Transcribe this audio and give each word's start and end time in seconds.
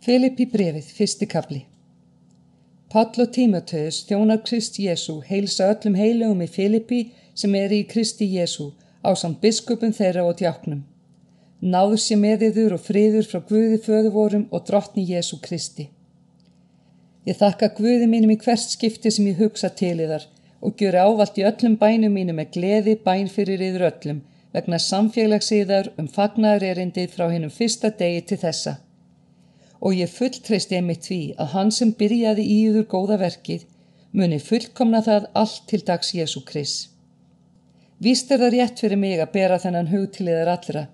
Filippi 0.00 0.46
brefið, 0.48 0.86
fyrsti 0.96 1.26
kapli. 1.28 1.58
Pall 2.88 3.20
og 3.20 3.34
Tímatöðus, 3.34 3.98
þjónar 4.08 4.38
Krist 4.46 4.78
Jésu, 4.80 5.18
heilsa 5.28 5.66
öllum 5.74 5.98
heilugum 6.00 6.40
í 6.40 6.46
Filippi 6.48 7.00
sem 7.36 7.52
er 7.58 7.74
í 7.76 7.82
Kristi 7.90 8.24
Jésu, 8.32 8.70
á 9.04 9.12
samt 9.12 9.42
biskupum 9.44 9.92
þeirra 9.92 10.24
og 10.24 10.40
djáknum. 10.40 10.80
Náður 11.60 12.00
sé 12.06 12.16
meðiður 12.16 12.78
og 12.78 12.84
friður 12.86 13.28
frá 13.28 13.44
Guði 13.52 13.76
föðuvorum 13.84 14.48
og 14.48 14.64
drottni 14.72 15.04
Jésu 15.04 15.36
Kristi. 15.44 15.90
Ég 17.28 17.36
þakka 17.36 17.74
Guði 17.76 18.08
mínum 18.08 18.32
í 18.32 18.40
hvert 18.40 18.72
skipti 18.72 19.12
sem 19.12 19.28
ég 19.28 19.36
hugsa 19.44 19.68
til 19.68 19.98
yðar 20.00 20.30
og 20.64 20.80
gjör 20.80 20.96
ávalt 20.96 21.36
í 21.36 21.44
öllum 21.44 21.76
bænum 21.76 22.16
mínum 22.16 22.40
með 22.40 22.54
gleði 22.56 23.00
bæn 23.04 23.28
fyrir 23.28 23.68
yður 23.68 23.90
öllum 23.92 24.24
vegna 24.56 24.80
samfélagsiðar 24.80 25.92
um 26.00 26.08
fagnar 26.08 26.64
erindið 26.64 27.18
frá 27.18 27.28
hennum 27.28 27.52
fyrsta 27.52 27.92
degi 28.00 28.30
til 28.30 28.46
þessa 28.48 28.80
og 29.80 29.96
ég 29.96 30.12
fulltreysti 30.12 30.76
einmitt 30.76 31.06
því 31.08 31.20
að 31.40 31.52
hann 31.54 31.70
sem 31.72 31.92
byrjaði 31.96 32.44
í 32.44 32.56
yður 32.68 32.86
góða 32.94 33.20
verkið 33.20 33.66
muni 34.12 34.40
fullkomna 34.42 35.00
það 35.06 35.28
allt 35.38 35.66
til 35.70 35.82
dags 35.86 36.14
Jésu 36.14 36.42
Kris. 36.46 36.74
Víst 38.00 38.30
er 38.32 38.40
það 38.42 38.54
rétt 38.56 38.82
fyrir 38.82 38.98
mig 38.98 39.20
að 39.20 39.32
bera 39.36 39.58
þennan 39.62 39.90
hug 39.92 40.08
til 40.14 40.28
yður 40.28 40.52
allra. 40.54 40.86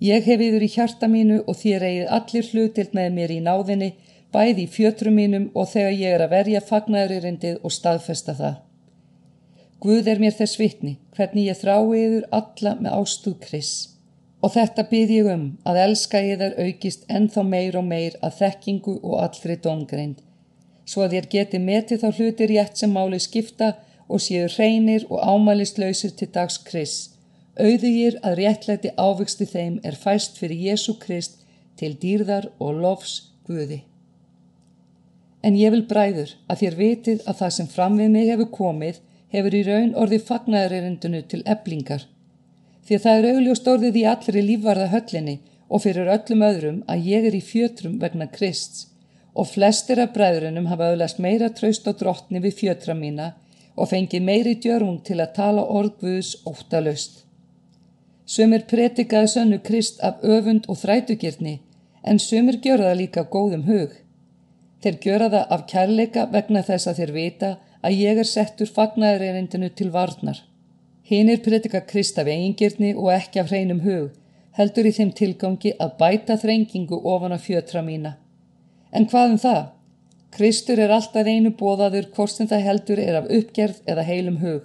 Ég 0.00 0.26
hef 0.26 0.40
yður 0.40 0.64
í 0.64 0.70
hjarta 0.74 1.08
mínu 1.10 1.40
og 1.46 1.56
þér 1.60 1.86
eigið 1.88 2.12
allir 2.18 2.50
hlutild 2.50 2.94
með 2.96 3.16
mér 3.18 3.34
í 3.34 3.40
náðinni, 3.44 3.90
bæði 4.34 4.66
í 4.66 4.70
fjötrum 4.70 5.18
mínum 5.18 5.48
og 5.54 5.68
þegar 5.70 5.98
ég 5.98 6.14
er 6.16 6.24
að 6.24 6.34
verja 6.34 6.62
fagnæðuririndið 6.68 7.58
og 7.62 7.74
staðfesta 7.74 8.34
það. 8.38 8.60
Guð 9.84 10.08
er 10.08 10.22
mér 10.22 10.34
þess 10.34 10.58
vitni, 10.58 10.96
hvernig 11.16 11.50
ég 11.50 11.60
þrái 11.60 11.98
yður 12.00 12.28
alla 12.32 12.76
með 12.80 12.96
ástúð 12.98 13.38
Kris. 13.44 13.72
Og 14.44 14.52
þetta 14.52 14.84
byrð 14.90 15.12
ég 15.14 15.28
um 15.32 15.44
að 15.64 15.78
elska 15.86 16.20
ég 16.20 16.40
þar 16.42 16.58
aukist 16.66 17.06
ennþá 17.08 17.42
meir 17.48 17.78
og 17.80 17.86
meir 17.88 18.18
að 18.26 18.34
þekkingu 18.42 18.98
og 19.00 19.22
allri 19.22 19.56
dóngreind, 19.66 20.18
svo 20.84 21.06
að 21.06 21.16
ég 21.16 21.30
geti 21.32 21.60
metið 21.62 22.02
þá 22.02 22.18
hlutir 22.18 22.52
rétt 22.52 22.76
sem 22.76 22.92
máli 22.92 23.20
skipta 23.24 23.70
og 24.04 24.20
séu 24.20 24.50
hreinir 24.52 25.06
og 25.08 25.24
ámælislausir 25.24 26.12
til 26.18 26.28
dags 26.36 26.58
Krist. 26.68 27.14
Auðugir 27.56 28.18
að 28.26 28.38
réttlæti 28.42 28.92
ávixti 28.98 29.46
þeim 29.48 29.80
er 29.88 29.96
fæst 29.96 30.36
fyrir 30.36 30.60
Jésu 30.68 30.98
Krist 31.00 31.40
til 31.80 31.94
dýrðar 32.02 32.50
og 32.58 32.80
lofs 32.84 33.14
Guði. 33.48 33.80
En 35.44 35.56
ég 35.56 35.72
vil 35.72 35.86
bræður 35.88 36.34
að 36.50 36.64
þér 36.64 36.80
vitið 36.82 37.28
að 37.30 37.38
það 37.40 37.54
sem 37.56 37.70
fram 37.70 37.96
við 38.00 38.12
mig 38.16 38.28
hefur 38.32 38.50
komið 38.58 39.00
hefur 39.32 39.56
í 39.56 39.62
raun 39.68 39.94
orði 40.02 40.20
fagnæðaririndunu 40.28 41.22
til 41.30 41.42
eblingar 41.54 42.04
því 42.86 42.96
að 42.96 43.04
það 43.04 43.18
er 43.18 43.28
augljóst 43.32 43.70
orðið 43.74 44.00
í 44.00 44.04
allri 44.14 44.42
lífvarða 44.48 44.90
höllinni 44.92 45.36
og 45.68 45.84
fyrir 45.84 46.10
öllum 46.16 46.44
öðrum 46.48 46.82
að 46.90 47.06
ég 47.10 47.28
er 47.28 47.36
í 47.36 47.44
fjötrum 47.44 47.96
vegna 48.02 48.28
Krists 48.32 48.88
og 49.34 49.48
flestir 49.50 50.00
af 50.02 50.12
bræðurinnum 50.14 50.68
hafa 50.70 50.90
auðlast 50.92 51.18
meira 51.22 51.50
traust 51.50 51.88
og 51.90 51.98
drottni 52.02 52.42
við 52.44 52.58
fjötra 52.60 52.94
mína 52.94 53.32
og 53.74 53.90
fengið 53.90 54.22
meiri 54.28 54.54
djörfung 54.62 55.00
til 55.06 55.18
að 55.18 55.34
tala 55.38 55.64
orðguðs 55.78 56.36
óttalust. 56.46 57.24
Sumir 58.24 58.64
pretikaði 58.70 59.32
sönnu 59.32 59.58
Krist 59.64 60.00
af 60.00 60.22
öfund 60.22 60.68
og 60.70 60.78
þrætugirni 60.80 61.58
en 62.04 62.20
sumir 62.22 62.60
gjöra 62.62 62.92
það 62.92 63.00
líka 63.00 63.26
góðum 63.34 63.66
hug. 63.68 63.90
Þeir 64.84 64.98
gjöra 65.04 65.30
það 65.34 65.52
af 65.56 65.66
kærleika 65.72 66.26
vegna 66.32 66.62
þess 66.62 66.88
að 66.88 67.00
þeir 67.00 67.12
vita 67.18 67.50
að 67.84 68.00
ég 68.00 68.20
er 68.20 68.28
settur 68.28 68.70
fagnæðurerindinu 68.76 69.70
til 69.76 69.90
varnar. 69.92 70.38
Hinnir 71.04 71.42
predika 71.44 71.82
Krist 71.84 72.18
af 72.18 72.28
eigingirni 72.32 72.94
og 72.96 73.10
ekki 73.12 73.40
af 73.42 73.50
hreinum 73.50 73.82
hug, 73.84 74.12
heldur 74.56 74.86
í 74.88 74.92
þeim 74.96 75.10
tilgangi 75.12 75.74
að 75.76 75.96
bæta 75.98 76.38
þrengingu 76.40 77.00
ofan 77.12 77.34
af 77.36 77.42
fjötra 77.44 77.82
mína. 77.84 78.14
En 78.88 79.04
hvað 79.10 79.34
um 79.34 79.40
það? 79.42 79.64
Kristur 80.34 80.80
er 80.80 80.94
alltaf 80.96 81.28
einu 81.28 81.52
bóðaður 81.58 82.08
hvort 82.14 82.32
sem 82.32 82.48
það 82.48 82.64
heldur 82.68 83.02
er 83.02 83.18
af 83.20 83.28
uppgerð 83.38 83.82
eða 83.84 84.06
heilum 84.08 84.38
hug. 84.40 84.62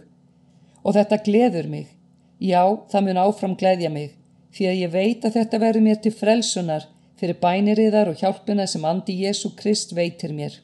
Og 0.86 0.96
þetta 0.96 1.20
gleður 1.26 1.68
mig. 1.74 1.90
Já, 2.40 2.64
það 2.88 3.06
mun 3.10 3.20
áfram 3.26 3.58
gleðja 3.60 3.92
mig, 3.92 4.16
því 4.56 4.70
að 4.72 4.80
ég 4.80 4.96
veit 4.96 5.28
að 5.28 5.36
þetta 5.42 5.62
verður 5.66 5.86
mér 5.90 6.00
til 6.00 6.16
frelsunar 6.16 6.88
fyrir 7.20 7.36
bæniriðar 7.44 8.14
og 8.14 8.24
hjálpuna 8.24 8.64
sem 8.68 8.88
andi 8.88 9.18
Jésu 9.26 9.52
Krist 9.60 9.92
veitir 9.92 10.32
mér. 10.32 10.56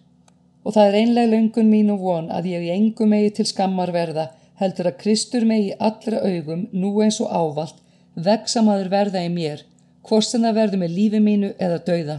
Og 0.64 0.72
það 0.74 0.88
er 0.88 1.00
einlega 1.02 1.34
löngun 1.36 1.68
mín 1.68 1.92
og 1.92 2.00
von 2.00 2.32
að 2.32 2.48
ég 2.54 2.72
engum 2.72 3.12
megi 3.12 3.36
til 3.36 3.50
skammar 3.52 3.92
verða 3.92 4.30
heldur 4.60 4.90
að 4.90 5.00
Kristur 5.02 5.46
megi 5.48 5.74
allra 5.80 6.22
augum 6.24 6.68
nú 6.72 6.94
eins 7.04 7.20
og 7.24 7.32
ávalt 7.32 7.82
veksamaður 8.16 8.90
verða 8.92 9.24
í 9.26 9.30
mér, 9.32 9.64
hvort 10.08 10.28
sem 10.28 10.44
það 10.46 10.58
verður 10.60 10.82
með 10.84 10.96
lífi 10.98 11.20
mínu 11.20 11.52
eða 11.60 11.80
dauða. 11.90 12.18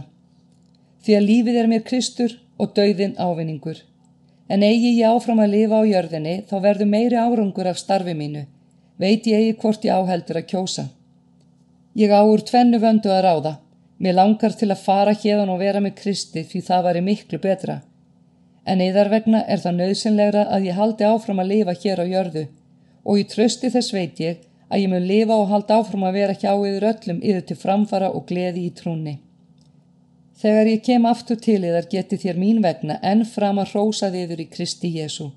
Því 1.03 1.15
að 1.17 1.27
lífið 1.29 1.59
er 1.61 1.69
mér 1.71 1.85
Kristur 1.87 2.35
og 2.57 2.73
dauðin 2.77 3.15
ávinningur. 3.17 3.81
En 4.47 4.63
eigi 4.63 4.93
ég 4.99 5.09
áfram 5.09 5.41
að 5.43 5.55
lifa 5.55 5.81
á 5.81 5.89
jörðinni 5.89 6.35
þá 6.49 6.55
verður 6.63 6.91
meiri 6.93 7.17
árangur 7.17 7.67
af 7.67 7.81
starfi 7.81 8.13
mínu, 8.13 8.45
veit 8.97 9.27
ég 9.27 9.41
eigi 9.41 9.57
hvort 9.61 9.85
ég 9.85 9.97
áheldur 9.97 10.39
að 10.39 10.49
kjósa. 10.53 10.87
Ég 11.97 12.13
áur 12.13 12.43
tvennu 12.45 12.79
vöndu 12.79 13.11
að 13.11 13.23
ráða, 13.25 13.53
mér 13.97 14.19
langar 14.21 14.53
til 14.53 14.69
að 14.71 14.83
fara 14.85 15.17
hérðan 15.17 15.49
og 15.49 15.59
vera 15.63 15.81
með 15.81 15.97
Kristi 15.97 16.45
því 16.45 16.61
það 16.69 16.87
væri 16.87 17.05
miklu 17.09 17.41
betra 17.41 17.81
en 18.67 18.83
eðar 18.83 19.09
vegna 19.13 19.43
er 19.47 19.61
það 19.63 19.79
nöðsynlegra 19.81 20.43
að 20.53 20.67
ég 20.67 20.77
haldi 20.79 21.07
áfram 21.07 21.39
að 21.43 21.51
lifa 21.53 21.75
hér 21.83 22.03
á 22.03 22.05
jörðu 22.13 22.43
og 23.07 23.21
í 23.21 23.23
trösti 23.31 23.71
þess 23.71 23.93
veit 23.95 24.19
ég 24.19 24.43
að 24.67 24.83
ég 24.83 24.91
mun 24.91 25.07
lifa 25.07 25.37
og 25.39 25.47
haldi 25.51 25.75
áfram 25.77 26.03
að 26.07 26.17
vera 26.19 26.35
hjá 26.35 26.51
yfir 26.51 26.87
öllum 26.91 27.21
yfir 27.23 27.45
til 27.47 27.57
framfara 27.61 28.11
og 28.11 28.25
gleði 28.27 28.65
í 28.67 28.73
trúni. 28.75 29.15
Þegar 30.37 30.69
ég 30.69 30.83
kem 30.85 31.07
aftur 31.09 31.39
til 31.41 31.61
yðar 31.63 31.87
geti 31.89 32.19
þér 32.21 32.41
mín 32.41 32.59
vegna 32.61 32.99
enn 33.11 33.23
fram 33.25 33.61
að 33.61 33.71
hrósað 33.71 34.19
yfir 34.23 34.43
í 34.43 34.49
Kristi 34.51 34.91
Jésu. 34.99 35.31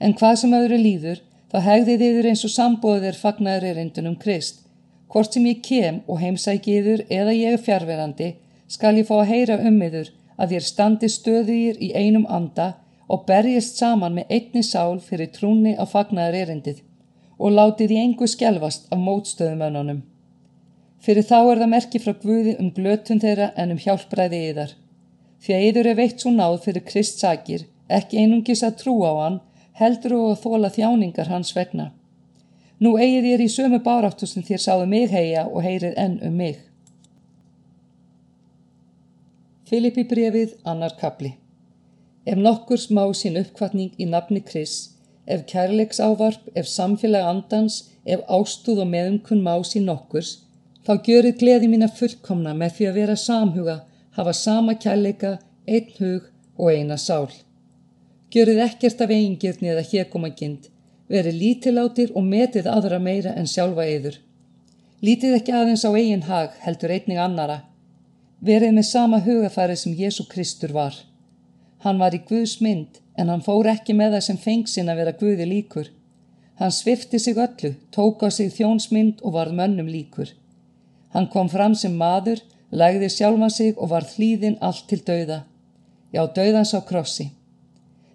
En 0.00 0.14
hvað 0.16 0.40
sem 0.40 0.56
öðru 0.58 0.78
líður, 0.80 1.20
þá 1.52 1.58
hegðið 1.68 2.04
yfir 2.08 2.30
eins 2.32 2.44
og 2.48 2.54
sambóðið 2.54 3.10
er 3.12 3.20
fagnar 3.20 3.66
erindunum 3.68 4.16
Krist. 4.18 4.64
Hvort 5.12 5.36
sem 5.36 5.46
ég 5.46 5.62
kem 5.64 6.00
og 6.08 6.18
heimsæki 6.22 6.80
yfir 6.80 7.04
eða 7.08 7.36
ég 7.36 7.56
er 7.56 7.62
fjárverandi, 7.62 8.34
skal 8.68 8.96
ég 8.98 9.06
fá 9.08 9.20
að 9.20 9.30
heyra 9.30 9.60
um 9.68 9.78
yfir 9.86 10.10
að 10.38 10.54
þér 10.54 10.66
standi 10.66 11.08
stöðugir 11.12 11.80
í 11.82 11.92
einum 11.94 12.26
anda 12.28 12.72
og 13.08 13.24
berjist 13.28 13.80
saman 13.80 14.14
með 14.18 14.34
einni 14.36 14.62
sál 14.62 15.00
fyrir 15.04 15.32
trúni 15.34 15.74
á 15.74 15.84
fagnaðar 15.88 16.36
erindið 16.42 16.84
og 17.38 17.54
látið 17.54 17.94
í 17.94 18.00
engu 18.02 18.26
skjelvast 18.26 18.88
af 18.92 19.00
mótstöðumönunum. 19.02 20.02
Fyrir 20.98 21.26
þá 21.26 21.38
er 21.38 21.60
það 21.62 21.72
merki 21.72 22.00
frá 22.02 22.14
Guði 22.22 22.56
um 22.58 22.70
glötun 22.74 23.22
þeirra 23.22 23.52
en 23.56 23.74
um 23.74 23.82
hjálpræði 23.82 24.40
yðar. 24.50 24.72
Því 25.38 25.54
að 25.54 25.66
yður 25.68 25.90
er 25.90 25.98
veitt 26.00 26.22
svo 26.22 26.32
náð 26.34 26.56
fyrir 26.64 26.84
Krist 26.86 27.22
sakir, 27.22 27.68
ekki 27.88 28.18
einungis 28.18 28.64
að 28.66 28.80
trú 28.82 28.96
á 29.06 29.12
hann, 29.22 29.38
heldur 29.78 30.16
og 30.18 30.32
að 30.32 30.40
þóla 30.42 30.72
þjáningar 30.74 31.30
hans 31.30 31.54
vegna. 31.54 31.92
Nú 32.82 32.96
eigið 32.98 33.30
ég 33.32 33.44
í 33.46 33.50
sömu 33.50 33.78
báráttu 33.82 34.26
sem 34.26 34.42
þér 34.42 34.64
sáðu 34.64 34.88
mig 34.90 35.10
heia 35.10 35.46
og 35.46 35.62
heyrið 35.62 35.94
enn 35.98 36.18
um 36.26 36.34
mig. 36.34 36.58
Filippi 39.68 40.06
brefið 40.08 40.54
annar 40.70 40.94
kapli. 40.96 41.34
Ef 42.24 42.38
nokkur 42.40 42.80
smá 42.80 43.02
sín 43.18 43.34
uppkvartning 43.36 43.90
í 44.00 44.06
nafni 44.08 44.40
Kris, 44.40 44.94
ef 45.28 45.42
kærleiks 45.50 46.00
ávarp, 46.00 46.46
ef 46.56 46.70
samfélag 46.72 47.26
andans, 47.28 47.76
ef 48.08 48.22
ástúð 48.32 48.80
og 48.84 48.88
meðumkunn 48.94 49.44
má 49.44 49.52
sín 49.68 49.84
nokkurs, 49.90 50.30
þá 50.88 50.92
gjörir 51.04 51.36
gleði 51.42 51.68
mína 51.68 51.90
fullkomna 52.00 52.56
með 52.56 52.78
því 52.78 52.88
að 52.88 52.98
vera 53.02 53.18
samhuga, 53.24 53.76
hafa 54.16 54.36
sama 54.40 54.78
kærleika, 54.86 55.36
einn 55.68 55.92
hug 56.00 56.32
og 56.56 56.72
eina 56.72 56.96
sál. 56.96 57.28
Gjörið 58.32 58.64
ekkert 58.70 59.04
af 59.04 59.12
eigingirni 59.12 59.74
eða 59.74 59.84
hérkomagind, 59.92 60.72
verið 61.12 61.40
lítilátir 61.42 62.16
og 62.16 62.24
metið 62.24 62.72
aðra 62.72 62.96
meira 63.04 63.36
en 63.36 63.48
sjálfa 63.48 63.84
yður. 63.84 64.16
Lítið 65.04 65.42
ekki 65.42 65.60
aðeins 65.60 65.84
á 65.84 65.92
eigin 65.92 66.24
hag 66.24 66.56
heldur 66.64 66.96
einning 66.96 67.20
annara, 67.20 67.66
Verið 68.38 68.76
með 68.76 68.84
sama 68.86 69.18
hugafæri 69.18 69.74
sem 69.76 69.94
Jésu 69.98 70.22
Kristur 70.30 70.70
var. 70.70 70.94
Hann 71.82 71.98
var 71.98 72.14
í 72.14 72.20
Guðs 72.26 72.60
mynd 72.62 73.00
en 73.18 73.32
hann 73.32 73.42
fór 73.42 73.66
ekki 73.66 73.96
með 73.98 74.14
það 74.14 74.26
sem 74.26 74.36
feng 74.44 74.68
sin 74.70 74.90
að 74.92 75.00
vera 75.00 75.14
Guði 75.18 75.46
líkur. 75.50 75.88
Hann 76.58 76.74
svifti 76.74 77.18
sig 77.18 77.38
öllu, 77.38 77.72
tók 77.90 78.22
á 78.22 78.30
sig 78.30 78.52
þjónsmynd 78.54 79.24
og 79.26 79.34
varð 79.34 79.56
mönnum 79.58 79.90
líkur. 79.90 80.30
Hann 81.14 81.26
kom 81.32 81.50
fram 81.50 81.74
sem 81.74 81.96
maður, 81.98 82.42
lægði 82.70 83.08
sjálfa 83.10 83.48
sig 83.50 83.74
og 83.74 83.90
varð 83.90 84.14
hlýðin 84.14 84.58
allt 84.60 84.86
til 84.86 85.00
dauða. 85.02 85.40
Já, 86.14 86.22
dauðans 86.26 86.74
á 86.78 86.80
krossi. 86.86 87.32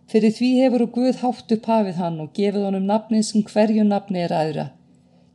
Fyrir 0.08 0.32
því 0.36 0.50
hefur 0.62 0.86
og 0.88 0.96
Guð 0.96 1.20
hátt 1.20 1.52
upp 1.56 1.68
hafið 1.68 2.00
hann 2.00 2.20
og 2.24 2.32
gefið 2.38 2.68
honum 2.70 2.88
nafnið 2.88 3.28
sem 3.28 3.44
hverju 3.44 3.84
nafni 3.88 4.24
er 4.24 4.36
aðra. 4.40 4.66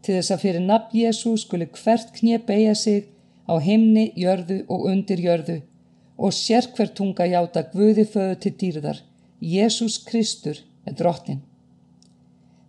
Til 0.00 0.16
þess 0.16 0.32
að 0.32 0.42
fyrir 0.46 0.64
nafn 0.64 0.96
Jésu 0.96 1.36
skuli 1.36 1.68
hvert 1.76 2.12
knið 2.16 2.44
beigja 2.48 2.74
sig 2.74 3.08
á 3.48 3.54
himni, 3.64 4.12
jörðu 4.16 4.62
og 4.68 4.86
undir 4.92 5.20
jörðu 5.24 5.62
og 6.18 6.34
sér 6.34 6.66
hver 6.74 6.90
tunga 6.98 7.26
játa 7.30 7.62
Guði 7.72 8.04
föðu 8.12 8.38
til 8.42 8.54
dýrðar, 8.60 8.98
Jésús 9.40 10.00
Kristur 10.04 10.58
er 10.86 10.96
drottin. 10.98 11.44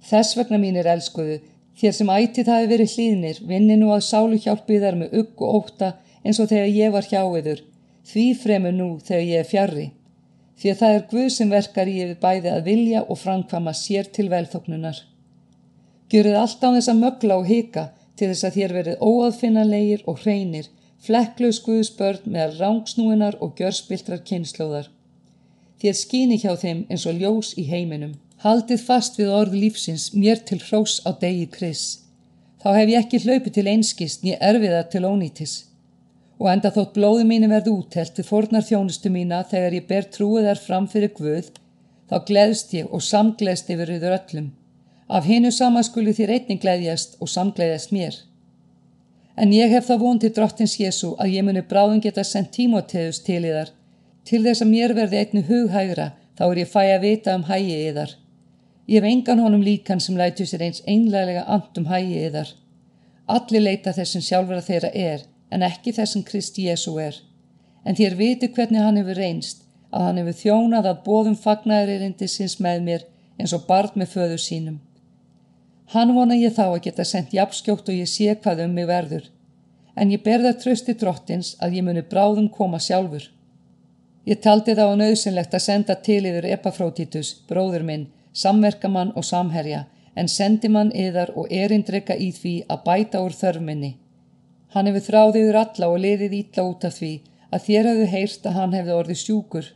Þess 0.06 0.38
vegna 0.38 0.60
mín 0.62 0.78
er 0.80 0.88
elskuðu, 0.94 1.40
þér 1.80 1.96
sem 1.98 2.12
ættið 2.14 2.52
hafi 2.54 2.70
verið 2.70 2.94
hlýðnir, 2.94 3.42
vinni 3.50 3.78
nú 3.80 3.90
að 3.96 4.06
sálu 4.06 4.38
hjálpiðar 4.38 5.00
með 5.00 5.18
ugg 5.24 5.42
og 5.42 5.56
óta 5.60 5.96
eins 6.24 6.40
og 6.40 6.52
þegar 6.52 6.70
ég 6.76 6.94
var 6.94 7.10
hjá 7.10 7.22
yður, 7.26 7.64
því 8.06 8.26
fremur 8.44 8.76
nú 8.76 8.90
þegar 9.02 9.26
ég 9.26 9.44
er 9.44 9.50
fjarrri, 9.50 9.88
því 10.60 10.72
að 10.72 10.82
það 10.82 10.96
er 10.96 11.06
Guð 11.12 11.30
sem 11.34 11.54
verkar 11.54 11.90
í 11.90 12.00
yfir 12.04 12.20
bæði 12.22 12.54
að 12.54 12.66
vilja 12.70 13.06
og 13.06 13.20
framkvama 13.20 13.74
sér 13.74 14.12
til 14.14 14.30
velþóknunar. 14.30 15.02
Gjörið 16.10 16.38
allt 16.38 16.64
á 16.66 16.70
þess 16.74 16.92
að 16.92 17.02
mögla 17.04 17.38
og 17.38 17.50
hika 17.50 17.90
til 18.20 18.30
þess 18.34 18.48
að 18.48 18.58
þér 18.60 18.76
verið 18.78 19.04
óaðfinnanlegir 19.10 20.06
og 20.12 20.24
hreinir, 20.24 20.68
flekkluð 21.00 21.54
skuðsbörn 21.58 22.26
meðal 22.34 22.58
rángsnúinar 22.60 23.38
og 23.40 23.56
gjörspiltrar 23.60 24.26
kynnslóðar. 24.28 24.90
Þér 25.80 25.96
skýni 25.96 26.38
hjá 26.42 26.52
þeim 26.60 26.84
eins 26.92 27.06
og 27.08 27.22
ljós 27.22 27.54
í 27.56 27.64
heiminum. 27.70 28.18
Haldið 28.44 28.84
fast 28.84 29.16
við 29.20 29.32
orð 29.36 29.56
lífsins 29.56 30.10
mér 30.16 30.44
til 30.48 30.60
hrós 30.60 31.00
á 31.08 31.16
degi 31.22 31.48
kris. 31.54 31.84
Þá 32.60 32.70
hef 32.76 32.92
ég 32.92 33.00
ekki 33.00 33.22
hlaupið 33.24 33.56
til 33.56 33.68
einskist 33.72 34.26
nýja 34.26 34.40
erfiða 34.50 34.84
til 34.92 35.06
ónýtis. 35.08 35.54
Og 36.40 36.52
enda 36.52 36.72
þótt 36.76 36.96
blóðu 36.96 37.26
mínu 37.28 37.48
verði 37.52 37.72
útelt 37.72 38.20
við 38.20 38.28
fornar 38.28 38.68
þjónustu 38.68 39.12
mína 39.12 39.42
þegar 39.48 39.76
ég 39.80 39.88
ber 39.88 40.08
trúið 40.12 40.48
þar 40.50 40.64
fram 40.68 40.88
fyrir 40.92 41.16
Guð, 41.16 41.52
þá 42.12 42.16
gleðst 42.28 42.76
ég 42.76 42.92
og 42.92 43.04
samgleðst 43.04 43.72
yfir 43.72 43.96
yfir 43.96 44.16
öllum. 44.20 44.52
Af 45.10 45.26
hinnu 45.26 45.50
sama 45.52 45.82
skuli 45.82 46.14
þér 46.14 46.36
einning 46.36 46.60
gleðjast 46.62 47.16
og 47.18 47.30
samgleðjast 47.34 47.94
mér. 47.96 48.16
En 49.42 49.54
ég 49.56 49.72
hef 49.74 49.88
þá 49.88 49.96
von 49.98 50.20
til 50.22 50.30
drottins 50.36 50.76
Jésu 50.78 51.16
að 51.18 51.32
ég 51.34 51.46
muni 51.48 51.64
bráðum 51.66 52.02
geta 52.04 52.22
sendt 52.28 52.52
tímoteðus 52.54 53.24
til 53.26 53.40
yðar. 53.42 53.72
Til 54.28 54.44
þess 54.46 54.62
að 54.62 54.70
mér 54.70 54.94
verði 54.94 55.22
einnu 55.24 55.42
hughægra 55.48 56.12
þá 56.38 56.44
er 56.50 56.60
ég 56.62 56.70
fæ 56.70 56.82
að 56.84 57.06
vita 57.06 57.34
um 57.40 57.46
hægi 57.48 57.78
yðar. 57.88 58.12
Ég 58.86 59.02
hef 59.02 59.08
engan 59.10 59.42
honum 59.42 59.64
líkan 59.66 60.04
sem 60.04 60.18
lætu 60.20 60.46
sér 60.46 60.66
eins 60.68 60.84
einlega 60.86 61.46
andum 61.56 61.88
hægi 61.90 62.20
yðar. 62.28 62.52
Allir 63.26 63.66
leita 63.66 63.94
þessum 63.98 64.26
sjálfur 64.26 64.60
að 64.60 64.70
þeirra 64.70 64.92
er 64.94 65.24
en 65.50 65.66
ekki 65.66 65.96
þessum 65.98 66.26
Krist 66.28 66.60
Jésu 66.62 66.94
er. 67.02 67.18
En 67.86 67.98
þér 67.98 68.18
viti 68.20 68.52
hvernig 68.54 68.86
hann 68.86 69.02
hefur 69.02 69.18
reynst 69.18 69.66
að 69.90 70.06
hann 70.06 70.22
hefur 70.22 70.38
þjónað 70.44 70.92
að 70.92 71.02
bóðum 71.08 71.40
fagnæðuririndi 71.48 72.30
sinns 72.30 72.60
með 72.62 72.86
mér 72.86 73.08
eins 73.40 73.58
og 73.58 73.66
barn 73.66 73.98
með 73.98 74.14
föður 74.14 74.46
sínum. 74.46 74.78
Hann 75.90 76.12
vona 76.14 76.36
ég 76.38 76.54
þá 76.54 76.66
að 76.68 76.84
geta 76.86 77.04
sendt 77.08 77.32
jafnskjótt 77.34 77.88
og 77.90 77.96
ég 77.98 78.10
sé 78.10 78.34
hvað 78.44 78.60
um 78.68 78.74
mig 78.78 78.86
verður, 78.86 79.24
en 79.98 80.12
ég 80.14 80.22
ber 80.22 80.44
það 80.44 80.60
trösti 80.64 80.94
drottins 81.02 81.56
að 81.66 81.80
ég 81.80 81.86
muni 81.88 82.04
bráðum 82.12 82.50
koma 82.54 82.78
sjálfur. 82.78 83.24
Ég 84.30 84.38
taldi 84.44 84.76
þá 84.78 84.86
nöðsynlegt 85.00 85.56
að 85.58 85.64
senda 85.66 85.96
til 86.08 86.20
yfir 86.30 86.46
Epafrótítus, 86.54 87.32
bróður 87.50 87.88
minn, 87.88 88.06
samverkamann 88.34 89.16
og 89.18 89.26
samherja, 89.26 89.88
en 90.14 90.30
sendi 90.30 90.70
mann 90.70 90.94
yðar 90.94 91.34
og 91.34 91.50
erindrykka 91.50 92.20
í 92.22 92.30
því 92.38 92.54
að 92.70 92.86
bæta 92.86 93.24
úr 93.26 93.34
þörfminni. 93.40 93.96
Hann 94.76 94.92
hefur 94.92 95.08
þráðið 95.08 95.42
yfir 95.42 95.60
alla 95.64 95.90
og 95.90 96.00
liðið 96.06 96.38
ítla 96.44 96.68
út 96.70 96.86
af 96.86 97.00
því 97.00 97.14
að 97.50 97.66
þér 97.66 97.92
hafðu 97.92 98.08
heyrst 98.14 98.46
að 98.46 98.58
hann 98.62 98.78
hefði 98.78 98.98
orðið 99.00 99.22
sjúkur. 99.24 99.74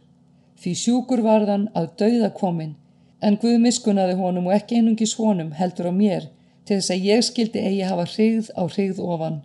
Því 0.62 0.78
sjúkur 0.84 1.26
varðan 1.26 1.70
að 1.74 1.90
dauða 2.04 2.34
komin 2.38 2.76
En 3.24 3.38
Guð 3.40 3.60
miskunnaði 3.64 4.18
honum 4.20 4.50
og 4.50 4.56
ekki 4.58 4.80
einungis 4.80 5.16
honum 5.20 5.54
heldur 5.60 5.88
á 5.92 5.94
mér 5.96 6.28
til 6.68 6.78
þess 6.78 6.94
að 6.96 7.06
ég 7.10 7.26
skildi 7.28 7.62
eigi 7.64 7.86
hafa 7.88 8.06
hrigð 8.14 8.50
á 8.60 8.64
hrigð 8.64 9.00
ofan. 9.04 9.38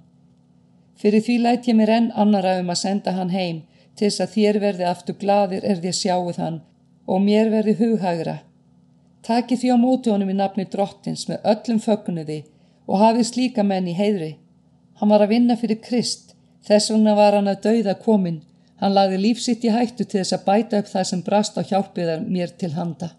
Fyrir 0.98 1.22
því 1.26 1.36
læt 1.44 1.68
ég 1.70 1.78
mér 1.78 1.92
enn 1.96 2.08
annara 2.22 2.56
um 2.62 2.72
að 2.74 2.82
senda 2.82 3.14
hann 3.14 3.30
heim 3.34 3.62
til 3.94 4.08
þess 4.08 4.24
að 4.24 4.34
þér 4.34 4.60
verði 4.64 4.88
aftur 4.88 5.18
gladir 5.22 5.64
er 5.64 5.78
að 5.78 5.98
sjáuð 6.00 6.40
hann 6.42 6.60
og 7.06 7.22
mér 7.24 7.50
verði 7.54 7.76
hughagra. 7.78 8.36
Taki 9.22 9.58
því 9.60 9.70
á 9.74 9.76
móti 9.78 10.10
honum 10.10 10.30
í 10.32 10.36
nafni 10.38 10.66
drottins 10.72 11.26
með 11.30 11.46
öllum 11.52 11.80
fögnuði 11.84 12.40
og 12.86 13.02
hafið 13.02 13.30
slíka 13.30 13.64
menn 13.66 13.88
í 13.90 13.94
heidri. 13.98 14.32
Hann 14.98 15.12
var 15.12 15.22
að 15.22 15.34
vinna 15.34 15.56
fyrir 15.56 15.80
Krist, 15.84 16.34
þess 16.66 16.90
vegna 16.90 17.14
var 17.18 17.36
hann 17.38 17.50
að 17.50 17.62
dauða 17.66 17.94
komin. 18.02 18.42
Hann 18.80 18.94
lagði 18.94 19.22
lífsitt 19.22 19.64
í 19.66 19.72
hættu 19.74 20.04
til 20.04 20.20
þess 20.20 20.36
að 20.36 20.44
bæta 20.46 20.82
upp 20.82 20.90
það 20.90 21.08
sem 21.10 21.24
brast 21.26 21.58
á 21.58 21.62
hjálpiðar 21.62 22.26
mér 22.26 22.54
til 22.58 22.74
handa. 22.74 23.10